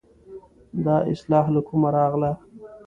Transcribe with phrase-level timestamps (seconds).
[0.85, 2.31] دا اصطلاح له کومه راغله.